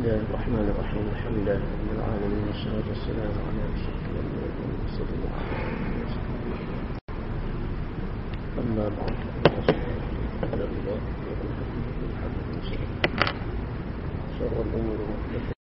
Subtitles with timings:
[0.00, 1.04] الله الرحمن الرحيم.
[1.12, 5.22] الحمد لله رب العالمين والصلاة والسلام على أشرف الأنبياء والمرسلين
[8.60, 9.16] أما بعد
[14.38, 15.59] شر الأمور محدثاتها.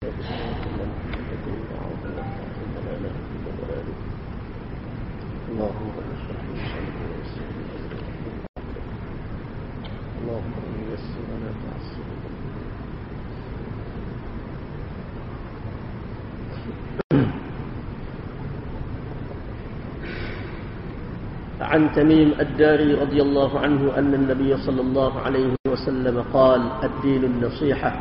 [21.69, 27.91] عن تميم الداري رضي الله عنه أن النبي صلى الله عليه وسلم قال الدين النصيحة.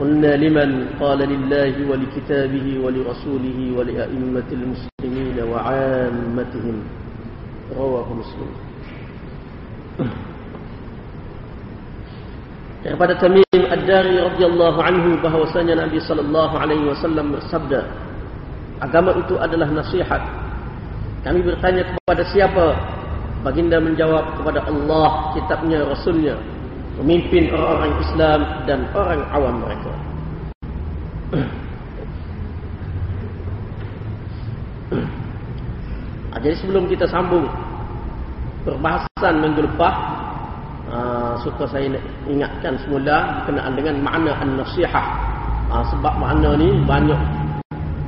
[0.00, 6.76] قلنا لمن؟ قال لله ولكتابه ولرسوله ولأئمة المسلمين وعامتهم.
[7.76, 8.50] رواه مسلم.
[12.78, 17.90] Daripada Tamim Ad-Dari radhiyallahu anhu bahwasanya Nabi sallallahu alaihi wasallam bersabda
[18.78, 20.22] agama itu adalah nasihat.
[21.26, 22.66] Kami bertanya kepada siapa?
[23.42, 26.34] Baginda menjawab kepada Allah, kitabnya, rasulnya,
[26.98, 29.92] pemimpin orang-orang Islam dan orang awam mereka.
[36.28, 37.48] Ah, jadi sebelum kita sambung
[38.62, 39.94] perbahasan minggu lepas,
[40.92, 41.88] uh, suka saya
[42.28, 45.06] ingatkan semula berkenaan dengan makna an-nasihah.
[45.72, 47.16] Uh, sebab makna ni banyak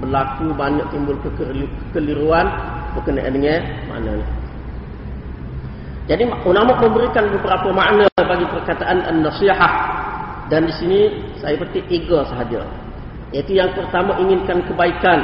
[0.05, 2.47] berlaku, banyak timbul kekeliruan
[2.97, 4.27] berkenaan dengan makna ni.
[6.11, 9.75] Jadi ulama memberikan beberapa makna bagi perkataan an-nasihah
[10.51, 11.01] dan di sini
[11.39, 12.67] saya petik tiga sahaja.
[13.31, 15.23] Iaitu yang pertama inginkan kebaikan.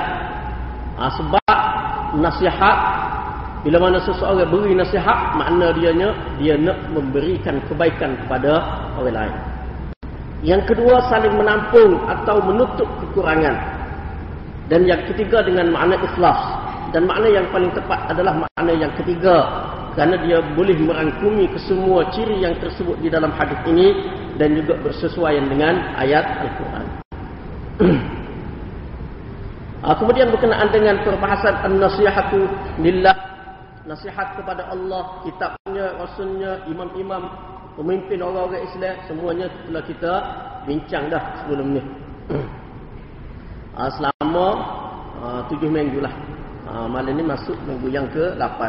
[0.96, 1.58] Ha, sebab
[2.22, 2.78] nasihat
[3.66, 8.62] bila mana seseorang beri nasihat makna dianya dia nak memberikan kebaikan kepada
[8.94, 9.34] orang lain.
[10.46, 13.58] Yang kedua saling menampung atau menutup kekurangan.
[14.70, 16.38] Dan yang ketiga dengan makna ikhlas.
[16.94, 19.36] Dan makna yang paling tepat adalah makna yang ketiga.
[19.96, 23.96] Kerana dia boleh merangkumi kesemua ciri yang tersebut di dalam hadis ini.
[24.36, 26.86] Dan juga bersesuaian dengan ayat Al-Quran.
[29.86, 32.44] Kemudian berkenaan dengan perbahasan An-Nasihatu
[32.82, 33.16] Lillah.
[33.86, 37.30] Nasihat kepada Allah, kitabnya, rasulnya, imam-imam,
[37.78, 38.94] pemimpin orang-orang Islam.
[39.06, 40.12] Semuanya telah kita
[40.66, 41.82] bincang dah sebelum ni.
[43.96, 44.48] Selama
[45.48, 46.35] tujuh minggu lah.
[46.66, 48.60] Malam ni masuk minggu yang ke-8.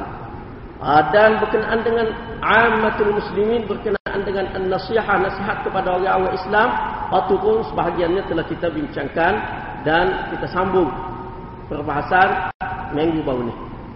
[0.78, 2.13] Ah, dan berkenaan dengan
[2.46, 6.69] amatul muslimin berkenaan dengan nasihat nasihat kepada orang-orang Islam
[7.09, 9.34] waktu pun sebahagiannya telah kita bincangkan
[9.81, 10.94] dan kita sambung
[11.66, 12.53] perbahasan
[12.94, 13.56] minggu baru ni.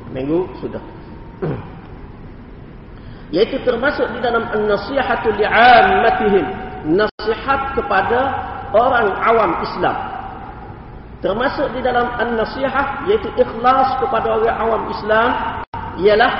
[0.10, 0.82] Minggu sudah.
[3.38, 6.46] Yaitu termasuk di dalam nasihatul li'ammatihim
[6.98, 8.20] nasihat kepada
[8.74, 10.11] orang awam Islam
[11.22, 15.30] termasuk di dalam an-nasihat yaitu ikhlas kepada orang awam Islam
[16.02, 16.34] ialah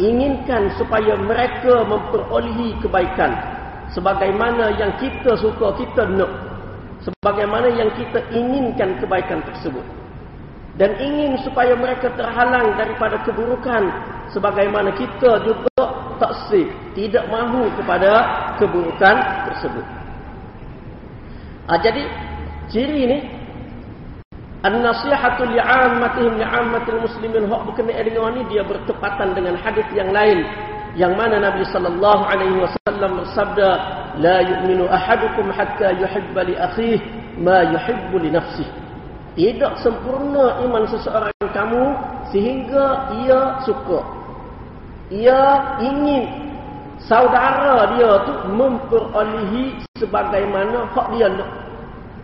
[0.00, 3.32] inginkan supaya mereka memperolehi kebaikan.
[3.92, 6.32] Sebagaimana yang kita suka kita nak.
[7.04, 9.84] Sebagaimana yang kita inginkan kebaikan tersebut.
[10.76, 13.88] Dan ingin supaya mereka terhalang daripada keburukan
[14.28, 15.82] sebagaimana kita juga
[16.20, 18.12] tak sih tidak mahu kepada
[18.60, 19.16] keburukan
[19.48, 19.86] tersebut.
[21.66, 22.02] Ha, jadi
[22.68, 23.18] ciri ini
[24.66, 27.46] An-nasihatu li'ammatihim li'ammatil muslimin.
[27.46, 30.42] Hak berkenaan dengan ini dia bertepatan dengan hadis yang lain.
[30.98, 33.68] Yang mana Nabi sallallahu alaihi wasallam bersabda
[34.18, 36.98] la yu'minu ahadukum hatta yuhibba li akhihi
[37.38, 38.72] ma yuhibbu li nafsihi.
[39.36, 41.84] Tidak sempurna iman seseorang kamu
[42.32, 44.00] sehingga ia suka.
[45.12, 46.26] Ia ingin
[47.04, 51.50] saudara dia tu memperolehi sebagaimana hak dia nak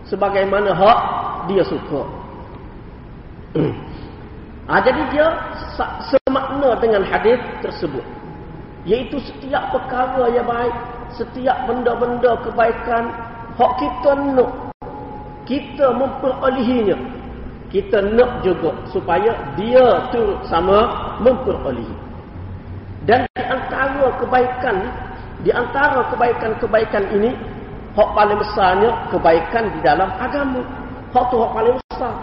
[0.09, 0.99] sebagaimana hak
[1.47, 2.22] dia suka
[4.69, 5.27] ha, jadi dia
[6.09, 8.03] semakna dengan hadis tersebut.
[8.83, 10.75] Yaitu setiap perkara yang baik,
[11.15, 13.03] setiap benda-benda kebaikan,
[13.55, 14.51] hak kita nak,
[15.47, 16.97] kita memperolehinya.
[17.73, 21.95] Kita nak juga supaya dia tu sama memperolehi.
[23.03, 24.77] Dan di antara kebaikan
[25.43, 27.35] di antara kebaikan-kebaikan ini,
[27.99, 30.63] hak paling besarnya kebaikan di dalam agama.
[31.11, 32.15] Hak tu hak paling besar.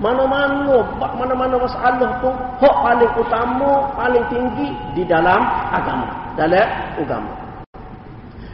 [0.00, 6.08] Mana-mana, mana-mana masalah pun hak paling utama, paling tinggi di dalam agama,
[6.38, 6.64] dalam
[6.96, 7.32] agama.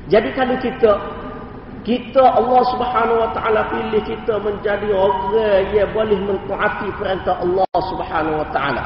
[0.09, 0.93] Jadi kalau kita
[1.87, 8.45] kita Allah Subhanahu wa taala pilih kita menjadi orang yang boleh mentaati perintah Allah Subhanahu
[8.45, 8.85] wa taala.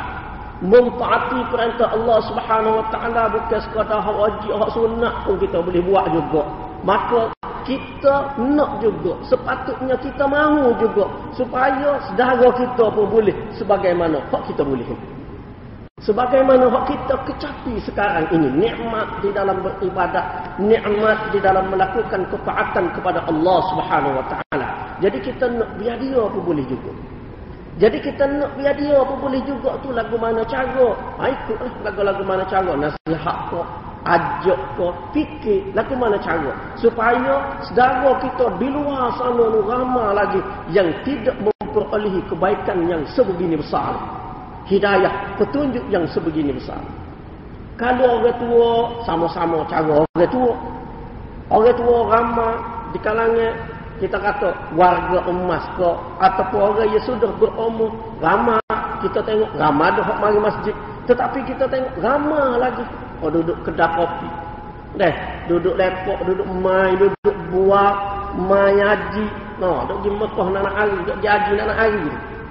[0.63, 5.83] Mentaati perintah Allah Subhanahu wa taala bukan sekadar hak wajib, hak sunat pun kita boleh
[5.83, 6.43] buat juga.
[6.87, 7.21] Maka
[7.67, 14.63] kita nak juga sepatutnya kita mahu juga supaya saudara kita pun boleh sebagaimana hak kita
[14.67, 14.87] boleh.
[16.03, 22.91] Sebagaimana hak kita kecapi sekarang ini nikmat di dalam beribadat nikmat di dalam melakukan ketaatan
[22.93, 24.69] kepada Allah Subhanahu wa taala.
[24.99, 26.91] Jadi kita nak biar dia pun boleh juga
[27.81, 30.93] jadi kita nak biar dia pun boleh juga tu lagu mana cara.
[31.17, 32.77] Ha, ikutlah lagu-lagu mana cara.
[32.77, 33.65] Nasihat kau
[34.05, 36.53] ajak kau fikir lagu mana cara.
[36.77, 40.41] Supaya saudara kita di luar sana nu ramai lagi
[40.77, 43.97] yang tidak memperolehi kebaikan yang sebegini besar.
[44.69, 46.81] Hidayah petunjuk yang sebegini besar.
[47.81, 48.71] Kalau orang tua
[49.09, 50.53] sama-sama cara orang tua.
[51.49, 52.55] Orang tua ramai
[52.93, 53.72] di kalangan
[54.03, 58.59] kita kata warga emas ke ataupun orang yang sudah berumur ramai
[58.99, 60.75] kita tengok ramai dah mari masjid
[61.07, 62.83] tetapi kita tengok ramai lagi
[63.23, 64.29] Oh duduk kedai kopi.
[64.99, 65.15] Deh,
[65.47, 67.97] duduk lepok, duduk main, duduk buat,
[68.35, 69.25] main haji.
[69.63, 72.03] No, duduk di Mekah nak nak hari, duduk haji nak nak hari.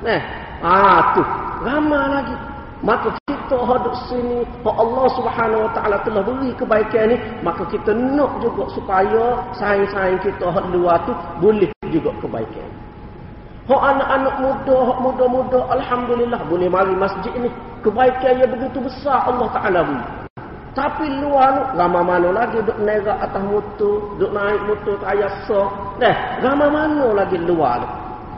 [0.01, 0.21] Deh,
[0.63, 1.24] ah tu,
[1.68, 2.36] ramai lagi.
[2.81, 3.21] Maka
[3.51, 8.39] kita hadap sini, kalau Allah subhanahu wa ta'ala telah beri kebaikan ni, maka kita nak
[8.39, 11.12] juga supaya saing-saing kita hak luar tu
[11.44, 12.69] boleh juga kebaikan.
[13.68, 17.51] Hak anak-anak muda, hak muda-muda, Alhamdulillah boleh mari masjid ni.
[17.83, 20.06] Kebaikan yang begitu besar Allah Ta'ala beri.
[20.71, 25.44] Tapi luar tu, ramai mana lagi duk nerak atas motor, duk naik motor ke ayah
[25.44, 26.00] sok.
[26.00, 27.88] Eh, ramai mana lagi luar tu.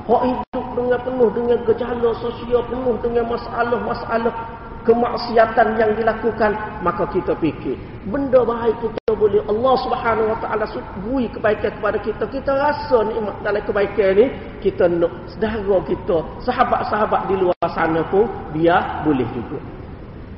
[0.09, 6.55] Hak hidup dengan penuh dengan gejala sosial, penuh dengan masalah-masalah kemaksiatan yang dilakukan.
[6.83, 7.75] Maka kita fikir,
[8.07, 10.65] benda baik kita boleh Allah subhanahu wa ta'ala
[11.07, 12.23] bui kebaikan kepada kita.
[12.27, 14.25] Kita rasa nikmat dalam kebaikan ni,
[14.59, 19.59] kita nak sedara kita, sahabat-sahabat di luar sana pun, biar boleh juga.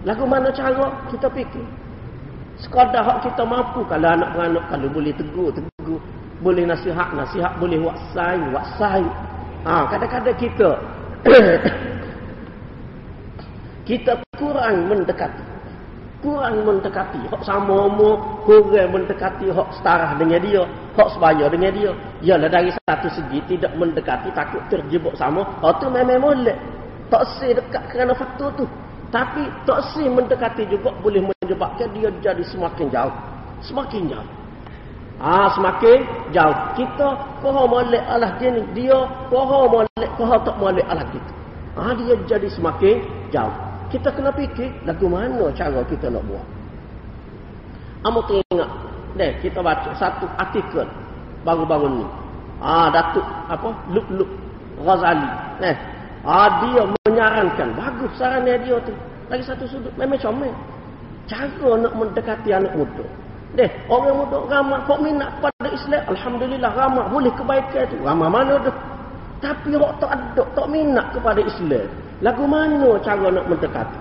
[0.05, 1.65] Lagu mana cara kita fikir?
[2.55, 5.99] Sekadar hak kita mampu kalau anak beranak kalau boleh tegur tegur
[6.39, 9.03] boleh nasihat nasihat boleh waksai waksai
[9.67, 10.71] ha kadang-kadang kita
[13.85, 15.45] kita kurang mendekati
[16.25, 20.61] kurang mendekati hak sama umur kurang mendekati hak setara dengan dia
[20.97, 21.91] hak sebaya dengan dia
[22.25, 26.57] ialah dari satu segi tidak mendekati takut terjebak sama hak tu memang molek
[27.13, 28.65] tak sih dekat kerana faktor tu
[29.15, 33.15] tapi tak sih mendekati juga boleh menyebabkan dia jadi semakin jauh.
[33.63, 34.29] Semakin jauh.
[35.23, 36.03] Ah, semakin
[36.35, 36.57] jauh.
[36.75, 38.61] Kita koha molek Allah dia ni.
[38.75, 41.31] Dia koha molek, koha tak molek Allah kita.
[41.79, 42.95] Ah, dia jadi semakin
[43.31, 43.55] jauh.
[43.89, 46.45] Kita kena fikir lagu mana cara kita nak buat.
[48.05, 48.69] Amo tengok.
[49.15, 50.83] Deh, kita baca satu artikel
[51.47, 52.05] baru-baru ni.
[52.59, 53.69] Ah, Datuk apa?
[53.93, 54.29] Luk Luk
[54.83, 55.29] Ghazali.
[55.63, 55.75] Eh,
[56.25, 58.89] Ah dia menyarankan bagus sarannya dia tu.
[59.29, 60.49] Lagi satu sudut memang comel.
[61.29, 63.05] Cara nak mendekati anak muda.
[63.53, 66.01] Deh, orang muda ramai kok minat pada Islam.
[66.09, 67.97] Alhamdulillah ramai boleh kebaikan tu.
[68.01, 68.73] Ramai mana tu?
[69.37, 71.87] Tapi orang tak ada tak minat kepada Islam.
[72.23, 73.99] Lagu mana cara nak mendekati?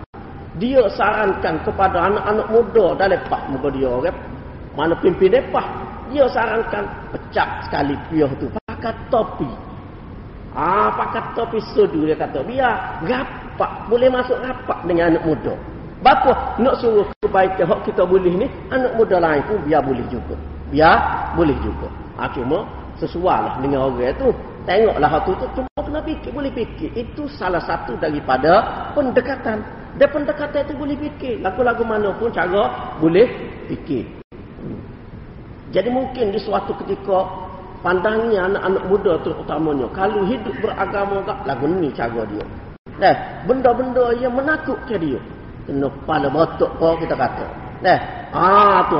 [0.62, 4.18] Dia sarankan kepada anak-anak muda dalam pak muka dia orang.
[4.78, 5.62] Mana pimpin depa?
[6.14, 9.50] Dia sarankan pecah sekali piah tu pakai topi.
[10.54, 15.54] Ah, apa kata pisodu dia kata, biar rapat, boleh masuk rapat dengan anak muda.
[15.98, 20.38] Bapa nak suruh kebaikan hak kita boleh ni, anak muda lain pun biar boleh juga.
[20.70, 21.90] Biar boleh juga.
[22.14, 22.62] Ah, cuma
[22.98, 24.28] sesuailah dengan orang tu.
[24.64, 26.88] Tengoklah hak tu, cuma kena fikir, boleh fikir.
[26.96, 28.64] Itu salah satu daripada
[28.96, 29.60] pendekatan.
[30.00, 31.44] Dan pendekatan itu boleh fikir.
[31.44, 33.28] Lagu-lagu mana pun cara boleh
[33.68, 34.08] fikir.
[35.68, 37.44] Jadi mungkin di suatu ketika
[37.84, 42.44] pandangnya anak-anak muda terutamanya kalau hidup beragama tak lagu ni cara dia
[43.04, 45.20] eh benda-benda yang menakutkan dia
[45.68, 47.46] kena kepala botok kau kita kata
[47.84, 48.00] eh
[48.32, 48.96] ah tu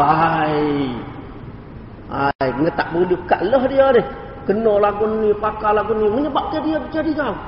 [2.14, 4.02] ai ai ngetak bulu kat lah dia ni
[4.46, 7.38] kena lagu ni pakar lagu ni menyebabkan dia jadi jauh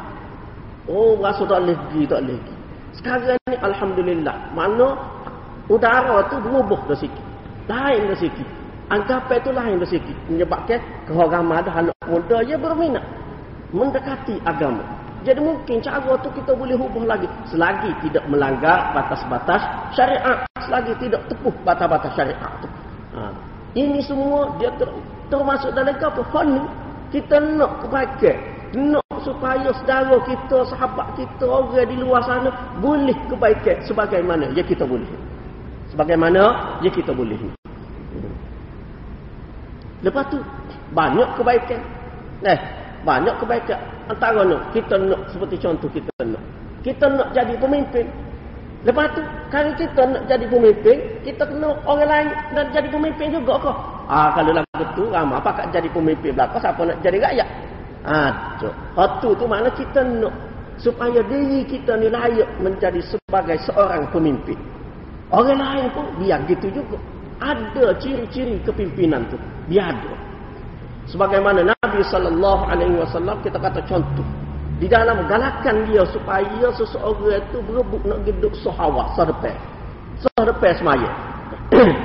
[0.90, 2.54] oh rasa tak lagi tak lagi
[2.99, 4.99] sekarang ni alhamdulillah mana
[5.70, 7.25] udara tu berubah dah sikit
[7.70, 8.49] lain dah sikit
[8.87, 10.14] Anggapan itulah yang bersikit.
[10.30, 10.78] Menyebabkan
[11.11, 13.02] kehoraman ada anak muda yang berminat.
[13.75, 14.78] Mendekati agama.
[15.26, 17.26] Jadi mungkin cara itu kita boleh hubung lagi.
[17.50, 19.58] Selagi tidak melanggar batas-batas
[19.90, 20.46] syariat.
[20.62, 22.68] Selagi tidak tepuh batas-batas syariat itu.
[23.76, 24.88] Ini semua dia ter,
[25.28, 26.25] termasuk dalam apa?
[26.33, 26.64] Fani.
[27.12, 28.37] Kita nak kebaikan.
[28.73, 34.88] Nak supaya saudara kita, sahabat kita, orang di luar sana boleh kebaikan sebagaimana ya kita
[34.88, 35.06] boleh.
[35.92, 37.37] Sebagaimana ya kita boleh.
[40.00, 40.40] Lepas tu
[40.97, 41.80] banyak kebaikan.
[42.49, 42.61] Eh,
[43.04, 43.80] banyak kebaikan.
[44.09, 46.42] Antaranya kita nak seperti contoh kita nak.
[46.80, 48.09] Kita nak jadi pemimpin.
[48.87, 53.59] Lepas tu kalau kita nak jadi pemimpin, kita kena orang lain nak jadi pemimpin juga
[53.59, 53.76] kok.
[54.07, 57.49] Ah kalau lagu tu ramai apa kat jadi pemimpin belaka siapa nak jadi rakyat?
[58.07, 58.31] Ah
[58.62, 58.71] tu.
[58.95, 60.31] Hatu tu mana kita nak
[60.78, 64.55] supaya diri kita ni layak menjadi sebagai seorang pemimpin.
[65.35, 66.95] Orang lain pun biar gitu juga.
[67.43, 69.35] Ada ciri-ciri kepimpinan tu.
[69.66, 70.14] Dia ada.
[71.11, 74.46] Sebagaimana Nabi sallallahu alaihi wasallam kita kata contoh
[74.76, 79.56] di dalam galakan dia supaya seseorang itu berebut nak geduk sahawa sedepan.
[80.21, 81.11] Sedepan semaya.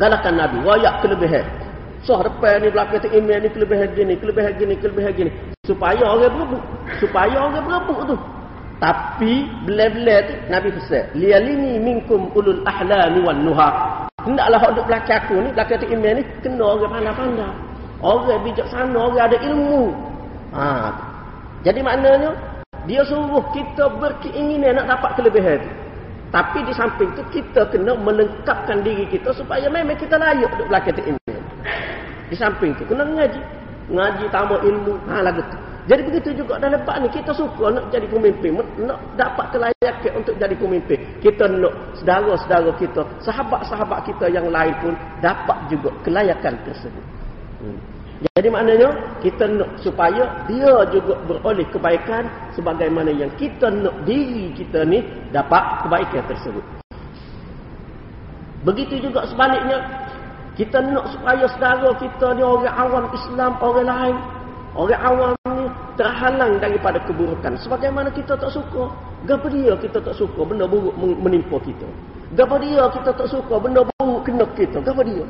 [0.00, 1.46] galakan Nabi wayak kelebihan.
[2.04, 5.30] Sedepan ni belakang tu email ni kelebihan gini, kelebihan gini, kelebihan gini
[5.64, 6.62] supaya orang berebut.
[7.00, 8.16] Supaya orang berebut tu.
[8.78, 9.32] Tapi
[9.64, 13.70] bila-bila tu Nabi pesan, liyalini minkum ulul ahlami wan nuha.
[14.22, 17.52] Hendaklah hok duk belakang aku ni, belakang tu email ni kena orang pandai-pandai.
[17.98, 19.84] Orang bijaksana, orang ada ilmu.
[20.52, 21.07] Ha.
[21.66, 22.30] Jadi maknanya,
[22.86, 25.70] dia suruh kita berkeinginan nak dapat kelebihan itu.
[26.28, 30.94] Tapi di samping itu, kita kena melengkapkan diri kita supaya memang kita layak duduk belakang
[30.94, 31.34] tu ini.
[32.28, 33.40] Di samping itu, kena ngaji.
[33.88, 34.94] Ngaji tambah ilmu.
[35.08, 35.58] Ha, lagu tu.
[35.88, 40.36] Jadi begitu juga dalam bab ni kita suka nak jadi pemimpin, nak dapat kelayakan untuk
[40.36, 41.00] jadi pemimpin.
[41.24, 44.92] Kita nak saudara-saudara kita, sahabat-sahabat kita yang lain pun
[45.24, 47.04] dapat juga kelayakan tersebut.
[47.64, 47.97] Hmm.
[48.18, 48.90] Jadi maknanya
[49.22, 52.26] kita nak supaya dia juga beroleh kebaikan
[52.58, 56.64] sebagaimana yang kita nak diri kita ni dapat kebaikan tersebut.
[58.66, 59.78] Begitu juga sebaliknya
[60.58, 64.16] kita nak supaya saudara kita ni orang awam Islam, orang lain,
[64.74, 67.54] orang awam ni terhalang daripada keburukan.
[67.62, 68.90] Sebagaimana kita tak suka,
[69.30, 71.86] gapo dia kita tak suka benda buruk menimpa kita.
[72.34, 74.82] Gapo dia kita tak suka benda buruk kena kita.
[74.82, 75.22] Gapo dia?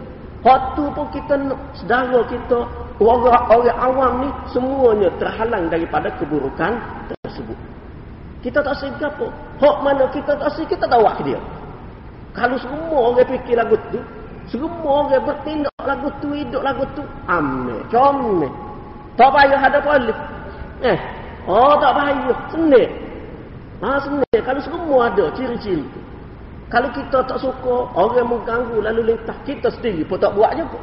[0.47, 1.35] Waktu pun kita
[1.75, 2.63] sedara kita,
[3.03, 6.79] orang-orang awam ni semuanya terhalang daripada keburukan
[7.11, 7.59] tersebut.
[8.39, 9.27] Kita tak sih apa.
[9.59, 11.43] Hak mana kita tak sih kita tahu dia.
[12.39, 13.99] Kalau semua orang fikir lagu tu,
[14.47, 18.47] semua orang bertindak lagu tu, hidup lagu tu, ame, comel.
[19.19, 20.19] Tak payah ada polis.
[20.87, 20.99] Eh,
[21.51, 22.87] oh tak payah, senil.
[23.83, 24.41] Ha, senil.
[24.47, 26.01] Kalau semua ada ciri-ciri tu.
[26.69, 30.77] Kalau kita tak suka orang mengganggu lalu lintas, kita sendiri pun tak buat juga.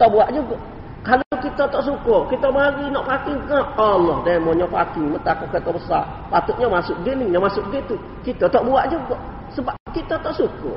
[0.00, 0.56] Tak buat juga.
[1.04, 6.06] Kalau kita tak suka, kita mari nak parking ke Allah, demonya parking, metak kata besar.
[6.32, 7.98] Patutnya masuk gini, yang masuk gitu.
[8.24, 9.18] Kita tak buat juga.
[9.52, 10.72] Sebab kita tak suka.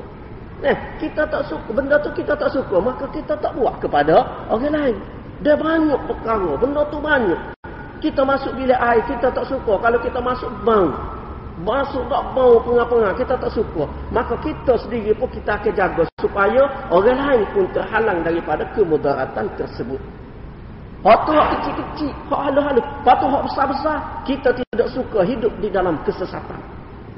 [0.65, 4.73] Eh, kita tak suka, benda tu kita tak suka, maka kita tak buat kepada orang
[4.73, 4.97] lain.
[5.45, 7.39] Dia banyak perkara, benda tu banyak.
[8.03, 9.79] Kita masuk bilik air, kita tak suka.
[9.79, 10.91] Kalau kita masuk bang,
[11.63, 13.87] Masuk tak bau pengah-pengah, kita tak suka.
[14.11, 20.01] Maka kita sendiri pun kita akan jaga supaya orang lain pun terhalang daripada kemudaratan tersebut.
[21.05, 22.81] Waktu hak kecil-kecil, hak halu-halu.
[23.07, 23.97] Waktu hak besar-besar,
[24.27, 26.59] kita tidak suka hidup di dalam kesesatan.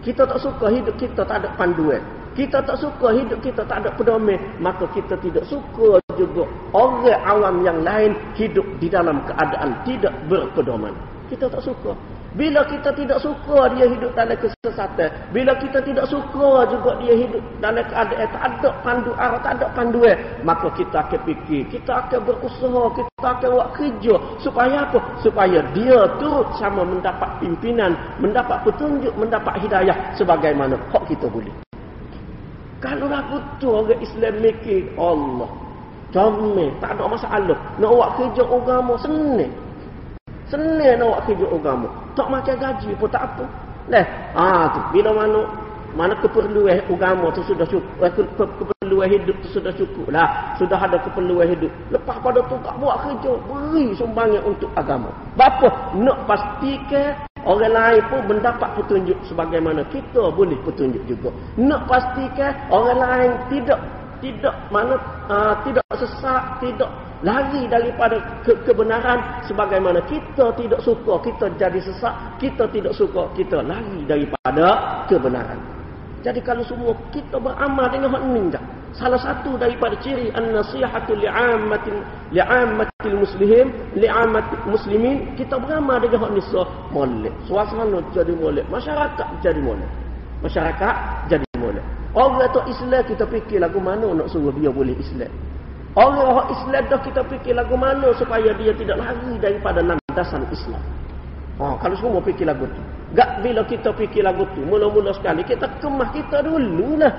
[0.06, 2.04] Kita tak suka hidup kita tak ada panduan.
[2.38, 4.38] Kita tak suka hidup kita tak ada pedoman.
[4.62, 6.46] Maka kita tidak suka juga
[6.78, 10.94] orang awam yang lain hidup di dalam keadaan tidak berpedoman.
[11.34, 11.98] Kita tak suka.
[12.36, 15.10] Bila kita tidak suka dia hidup dalam kesesatan.
[15.32, 19.68] Bila kita tidak suka juga dia hidup dalam keadaan tak ada pandu arah, tak ada
[19.72, 20.18] panduan.
[20.44, 24.16] Maka kita akan fikir, kita akan berusaha, kita akan buat kerja.
[24.44, 25.00] Supaya apa?
[25.24, 29.96] Supaya dia turut sama mendapat pimpinan, mendapat petunjuk, mendapat hidayah.
[30.20, 31.54] Sebagaimana hak kita boleh.
[32.78, 35.50] Kalau lagu tu orang Islam mikir Allah.
[36.14, 37.58] Comel, tak ada masalah.
[37.82, 39.67] Nak buat kerja agama senang.
[40.48, 41.88] Nak buat kerja agama.
[42.16, 43.46] Tak makan gaji pun tak apa.
[43.88, 45.48] Leh, ah tu bila mana
[45.96, 50.54] mana keperluan agama tu sudah cukup, eh, keperluan hidup tu sudah cukup lah.
[50.60, 51.72] Sudah ada keperluan hidup.
[51.90, 55.10] Lepas pada tu tak buat kerja, beri sumbangan untuk agama.
[55.34, 61.32] Bapa nak pastikan orang lain pun mendapat petunjuk sebagaimana kita boleh petunjuk juga.
[61.58, 63.80] Nak pastikan orang lain tidak
[64.24, 64.96] tidak mana
[65.30, 66.90] uh, tidak sesak, tidak
[67.26, 69.20] lari daripada ke kebenaran.
[69.50, 75.78] Sebagaimana kita tidak suka kita jadi sesak kita tidak suka kita lari daripada kebenaran.
[76.26, 78.52] Jadi kalau semua kita beramal dengan hak ini
[78.98, 82.02] salah satu daripada ciri an-nasihatu li'ammatil
[82.34, 87.34] li'ammatil muslimin li'ammatil muslimin kita beramal dengan hak nisa molek.
[87.46, 89.88] Suasana jadi molek masyarakat jadi molek.
[90.44, 90.96] Masyarakat
[91.32, 91.47] jadi
[92.18, 95.30] orang tu Islam kita fikir lagu mana nak suruh dia boleh Islam
[95.98, 100.78] Orang Islam dah kita fikir lagu mana supaya dia tidak lari daripada landasan Islam.
[101.58, 102.82] Ha, kalau semua fikir lagu tu.
[103.18, 107.10] Gak bila kita fikir lagu tu, mula-mula sekali kita kemah kita dulu lah.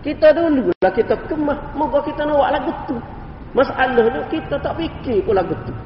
[0.00, 1.76] Kita dulu lah kita kemah.
[1.76, 2.96] Moga kita nak lagu tu.
[3.52, 5.76] Masalah tu kita tak fikir pun lagu tu.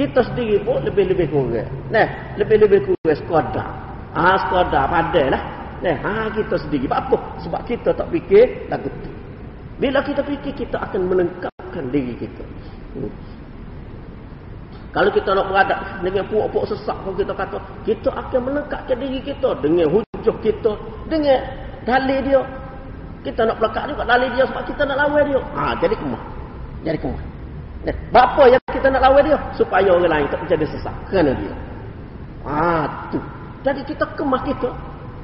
[0.00, 1.68] Kita sendiri pun lebih-lebih kurang.
[1.92, 2.08] Nah,
[2.40, 3.68] lebih-lebih kurang sekadar.
[4.16, 5.42] Ah, ha, sekadar padai lah.
[5.84, 6.88] Nah, ha, kita sendiri.
[6.88, 7.20] Apa?
[7.44, 9.10] Sebab kita tak fikir lagu tu.
[9.76, 12.44] Bila kita fikir, kita akan melengkap menundukkan diri kita.
[12.94, 13.12] Hmm.
[14.94, 19.58] Kalau kita nak beradab dengan puak-puak sesak pun kita kata, kita akan menekatkan diri kita
[19.58, 20.70] dengan hujung kita,
[21.10, 21.38] dengan
[21.82, 22.42] dalil dia.
[23.26, 25.40] Kita nak pelekat juga dalil dia sebab kita nak lawan dia.
[25.58, 26.22] Ha, jadi kemah.
[26.86, 27.22] Jadi kemah.
[27.84, 29.38] Dan apa yang kita nak lawan dia?
[29.58, 30.94] Supaya orang lain tak menjadi sesak.
[31.10, 31.54] Kerana dia.
[32.46, 33.18] Ha, tu.
[33.66, 34.70] Jadi kita kemah kita.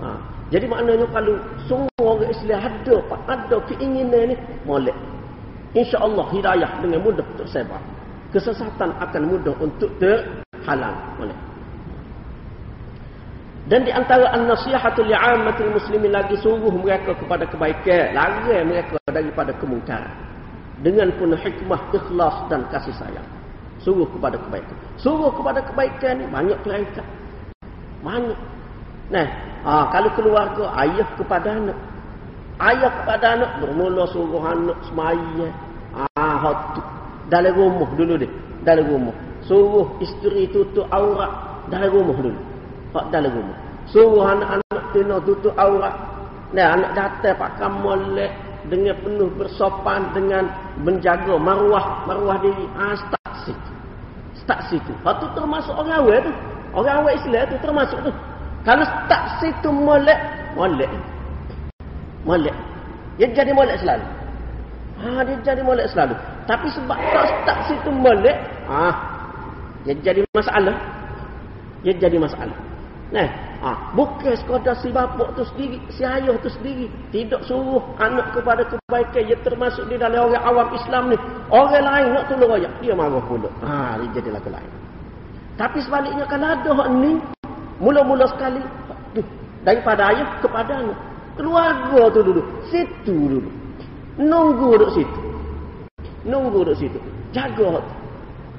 [0.00, 0.08] Ha.
[0.50, 1.36] Jadi maknanya kalau
[1.68, 2.96] semua orang Islam ada,
[3.28, 4.96] ada keinginan ni, molek.
[5.76, 7.78] InsyaAllah hidayah dengan mudah tersebar
[8.30, 11.34] kesesatan akan mudah untuk terhalang oleh
[13.70, 20.10] dan di antara an-nasihatul li'ammatil muslimin lagi suruh mereka kepada kebaikan larang mereka daripada kemungkaran.
[20.82, 23.28] Dengan penuh hikmah ikhlas dan kasih sayang.
[23.78, 24.74] Suruh kepada kebaikan.
[24.98, 27.06] Suruh kepada kebaikan ni banyak peringkat
[28.00, 28.38] banyak
[29.10, 29.26] nah
[29.64, 31.78] ha, kalau keluarga ayah kepada anak.
[32.60, 35.48] Ayah kepada anak bermula suruh anak semaya.
[36.16, 36.44] Ah
[37.32, 38.30] dalam rumah dulu dia.
[38.62, 39.16] Dalam rumah.
[39.48, 42.40] Suruh isteri tutup aurat dalam rumah dulu.
[42.92, 43.56] Hak dalam rumah.
[43.88, 45.94] Suruh anak-anak kena tutup aurat.
[46.52, 48.32] Nah anak datang pakai molek
[48.68, 50.44] dengan penuh bersopan dengan
[50.84, 52.68] menjaga maruah maruah diri.
[52.76, 53.72] Ah start situ.
[54.36, 54.92] Start situ.
[55.00, 56.32] Hak tu termasuk orang awal tu.
[56.76, 58.12] Orang awal Islam tu termasuk tu
[58.66, 60.20] kalau start situ molek
[60.56, 60.90] molek
[62.24, 62.56] molek
[63.16, 64.06] dia jadi molek selalu
[65.00, 66.16] ha dia jadi molek selalu
[66.50, 68.34] tapi sebab tak tak situ molek,
[68.66, 68.90] ah,
[69.86, 70.74] dia jadi masalah.
[71.86, 72.58] Dia jadi masalah.
[73.14, 73.28] Nah,
[73.62, 78.66] ah, bukan sekadar si bapak tu sendiri, si ayah tu sendiri tidak suruh anak kepada
[78.66, 81.16] kebaikan, dia termasuk di dalam orang awam Islam ni.
[81.54, 83.50] Orang lain nak tolong ayah, dia marah pula.
[83.62, 84.70] Ah, dia jadi lagu lain.
[85.54, 87.12] Tapi sebaliknya kalau ada hak ni,
[87.80, 88.60] mula-mula sekali,
[89.16, 89.24] tu,
[89.64, 90.98] daripada ayah kepada anak.
[91.40, 93.50] Keluarga tu dulu, situ dulu.
[94.20, 95.20] Nunggu duduk situ.
[96.28, 97.00] Nunggu duduk situ.
[97.32, 97.80] Jaga.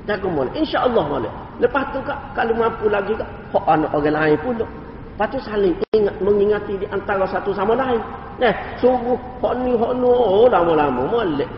[0.09, 0.57] Jaga molek.
[0.57, 1.33] InsyaAllah molek.
[1.61, 4.65] Lepas tu kak, kalau mampu lagi kak, hak anak orang lain pula.
[4.65, 8.01] Lepas tu saling ingat, mengingati di antara satu sama lain.
[8.41, 9.13] Nah, sungguh,
[9.45, 11.49] hak ni, hak ni, oh lama-lama, molek.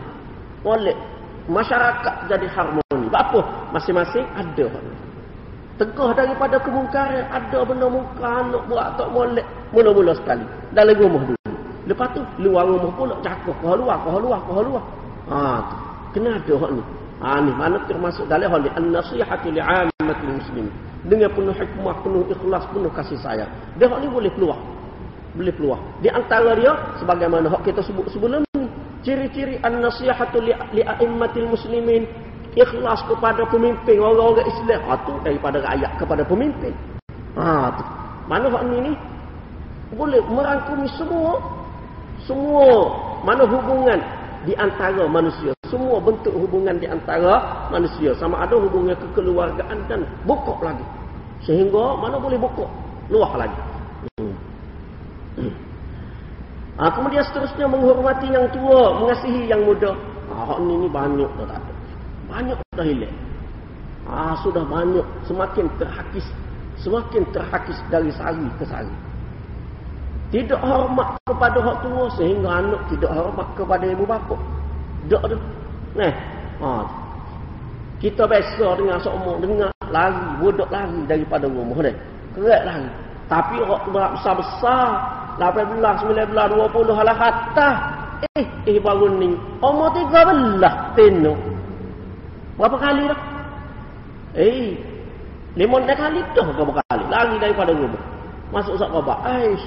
[0.60, 0.96] Molek.
[1.48, 3.08] Masyarakat jadi harmoni.
[3.08, 3.40] Apa?
[3.72, 4.68] Masing-masing ada.
[5.74, 9.46] Tegah daripada kemungkaran, ada benda muka anak buat tak molek.
[9.74, 10.46] Mula-mula sekali.
[10.70, 11.40] Dalam rumah dulu.
[11.90, 13.50] Lepas tu, luar rumah pula jaga.
[13.58, 14.84] Kau luar, kau luar, kau luar.
[15.34, 15.76] Ha, tu.
[16.14, 16.82] Kena ada hak ni.
[17.18, 20.66] Ha ni mana termasuk dalam hal ni an-nasihatu li'ammatil muslim.
[21.10, 23.50] Dengan penuh hikmah, penuh ikhlas, penuh kasih sayang.
[23.74, 24.58] Dia hak ni boleh keluar.
[25.34, 25.82] Boleh keluar.
[25.98, 26.70] Di antara dia
[27.02, 28.70] sebagaimana kita sebut sebelum ni,
[29.02, 30.38] ciri-ciri an-nasihatu
[30.70, 32.06] li'ammatil muslimin
[32.54, 34.80] ikhlas kepada pemimpin orang-orang Islam.
[34.86, 36.74] Ha tu daripada rakyat kepada pemimpin.
[37.38, 37.84] Ha tu.
[38.24, 38.92] Mana hak ni ni
[39.94, 41.38] boleh merangkumi semua
[42.24, 42.88] semua
[43.22, 44.00] mana hubungan
[44.44, 45.52] di antara manusia.
[45.68, 48.14] Semua bentuk hubungan di antara manusia.
[48.16, 50.84] Sama ada hubungan kekeluargaan dan bokok lagi.
[51.42, 52.70] Sehingga mana boleh bokok.
[53.12, 53.60] Luah lagi.
[55.36, 55.52] Hmm.
[56.78, 59.02] Ha, kemudian seterusnya menghormati yang tua.
[59.02, 59.92] Mengasihi yang muda.
[60.32, 61.73] Ha, ini, ini banyak dah tak ada.
[62.34, 63.14] Banyak dah hilang.
[64.10, 65.06] Ha, sudah banyak.
[65.30, 66.26] Semakin terhakis.
[66.82, 68.90] Semakin terhakis dari sehari ke sehari.
[70.34, 74.34] Tidak hormat kepada orang tua sehingga anak tidak hormat kepada ibu bapa.
[75.06, 75.38] Tak ada.
[75.94, 76.14] Nah.
[76.58, 76.70] Ha.
[78.02, 81.94] Kita biasa dengan seumur dengar lari, budak lari daripada rumah dia.
[82.34, 82.90] Kerat lari.
[83.30, 84.86] Tapi orang tua besar-besar
[85.38, 87.70] 18, 19, 20 halah kata.
[88.34, 89.38] Eh, eh baru ni.
[89.62, 91.53] Umur 13 tino.
[92.54, 93.20] Berapa kali dah?
[94.34, 94.78] Eh,
[95.58, 97.04] lima kali dah berapa kali.
[97.10, 98.02] Lari daripada rumah.
[98.54, 99.18] Masuk sak babak.
[99.26, 99.66] Aish.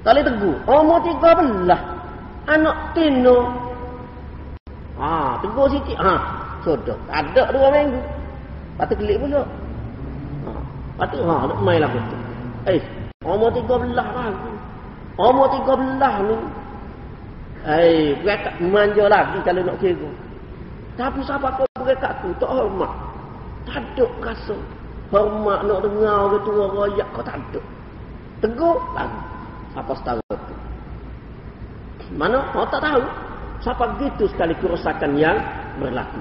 [0.00, 0.56] Tali teguh.
[0.64, 1.82] Umur tiga belah.
[2.48, 3.52] Anak tino.
[4.96, 5.98] Ha, teguh sikit.
[6.00, 6.14] Ha,
[6.64, 6.96] sudah.
[7.12, 8.00] Ada dua minggu.
[8.76, 9.42] Lepas tu kelik pula.
[10.44, 10.50] Ha,
[10.96, 12.00] lepas tu, ha, nak main lah tu.
[12.72, 12.80] Eh,
[13.24, 14.52] umur tiga belah lagi.
[15.20, 16.36] Umur tiga belah ni.
[17.66, 20.08] Eh, berekat manja lagi kalau nak kira.
[20.96, 22.92] Tapi siapa kau berekat tu, tak hormat.
[23.68, 24.56] Tak ada rasa.
[25.12, 27.60] Hormat nak dengar orang tua royak kau tak ada.
[28.40, 29.20] Teguh lagi
[29.76, 30.54] apa setara itu.
[32.16, 32.40] Mana?
[32.56, 33.04] Mau tak tahu.
[33.60, 35.36] Siapa begitu sekali kerusakan yang
[35.76, 36.20] berlaku.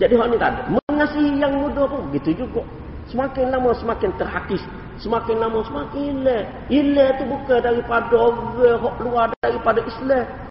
[0.00, 0.62] Jadi hal ini tak ada.
[0.72, 2.64] Mengasihi yang muda pun begitu juga.
[3.08, 4.62] Semakin lama semakin terhakis.
[5.00, 6.42] Semakin lama semakin ilah.
[6.68, 10.49] Ilah itu bukan daripada orang luar daripada Islam.